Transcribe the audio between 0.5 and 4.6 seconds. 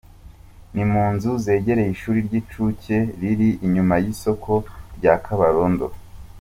Ni mu nzu zegereye ishuri ry’incuke riri inyuma y’isoko